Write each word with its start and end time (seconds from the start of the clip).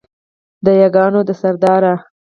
د 0.65 0.67
یاګانو 0.81 1.21
ده 1.27 1.33
سرداره 1.41 1.93